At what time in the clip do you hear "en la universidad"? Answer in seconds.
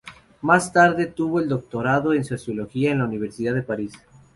2.91-3.53